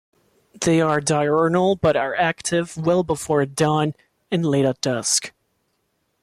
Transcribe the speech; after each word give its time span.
They 0.59 0.81
are 0.81 0.99
diurnal 0.99 1.75
but 1.75 1.95
are 1.95 2.15
active 2.15 2.75
well 2.75 3.03
before 3.03 3.45
dawn 3.45 3.93
and 4.31 4.43
late 4.43 4.65
at 4.65 4.81
dusk. 4.81 5.31